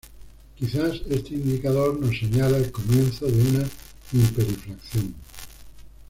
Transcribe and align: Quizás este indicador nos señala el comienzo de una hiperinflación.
Quizás 0.55 0.99
este 1.11 1.35
indicador 1.35 1.99
nos 1.99 2.17
señala 2.17 2.57
el 2.57 2.71
comienzo 2.71 3.27
de 3.27 3.39
una 3.49 3.67
hiperinflación. 4.11 5.13